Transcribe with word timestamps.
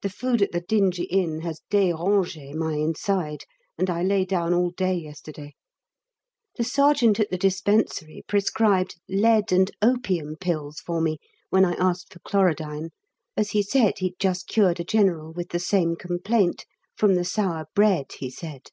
The 0.00 0.08
food 0.08 0.40
at 0.40 0.52
the 0.52 0.62
dingy 0.62 1.04
inn 1.04 1.40
has 1.42 1.60
dérangé 1.70 2.54
my 2.54 2.76
inside, 2.76 3.44
and 3.76 3.90
I 3.90 4.02
lay 4.02 4.24
down 4.24 4.54
all 4.54 4.70
day 4.70 4.94
yesterday. 4.94 5.54
The 6.56 6.64
Sergeant 6.64 7.20
at 7.20 7.28
the 7.28 7.36
Dispensary 7.36 8.22
prescribed 8.26 8.98
lead 9.06 9.52
and 9.52 9.70
opium 9.82 10.36
pills 10.36 10.78
for 10.80 11.02
me 11.02 11.18
when 11.50 11.66
I 11.66 11.74
asked 11.74 12.10
for 12.10 12.20
chlorodyne, 12.20 12.88
as 13.36 13.50
he 13.50 13.62
said 13.62 13.98
he'd 13.98 14.18
just 14.18 14.46
cured 14.48 14.80
a 14.80 14.84
General 14.84 15.30
with 15.30 15.50
the 15.50 15.60
same 15.60 15.94
complaint 15.94 16.64
from 16.96 17.14
the 17.16 17.24
sour 17.26 17.66
bread, 17.74 18.12
he 18.18 18.30
said. 18.30 18.70